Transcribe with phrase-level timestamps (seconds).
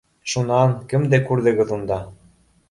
[0.31, 2.01] —Шунан, кемде күрҙегеҙ унда?